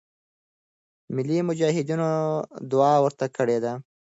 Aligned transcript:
ملی 1.15 1.37
مجاهدینو 1.47 2.09
دعا 2.71 2.93
ورته 3.03 3.25
کړې 3.35 3.57
ده. 3.63 3.73